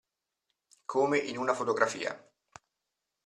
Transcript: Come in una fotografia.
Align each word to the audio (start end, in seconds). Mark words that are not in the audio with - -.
Come 0.85 1.19
in 1.19 1.37
una 1.37 1.53
fotografia. 1.53 2.15